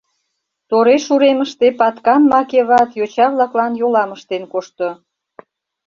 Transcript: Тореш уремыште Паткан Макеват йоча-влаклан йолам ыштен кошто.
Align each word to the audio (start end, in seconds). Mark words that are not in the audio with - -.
Тореш 0.69 1.05
уремыште 1.13 1.67
Паткан 1.79 2.21
Макеват 2.31 2.89
йоча-влаклан 2.99 3.73
йолам 3.81 4.09
ыштен 4.15 4.43
кошто. 4.53 4.87